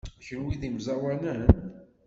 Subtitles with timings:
[0.25, 1.41] Kenwi d imẓawanen?